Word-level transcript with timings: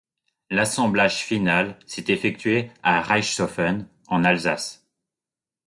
L'assemblage 0.49 1.19
final 1.23 1.77
s'est 1.85 2.05
effectué 2.07 2.71
à 2.81 3.03
Reichshoffen, 3.03 3.87
en 4.07 4.23
Alsace. 4.23 4.83